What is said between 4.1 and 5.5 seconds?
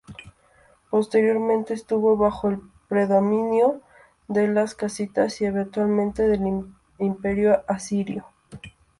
de los casitas y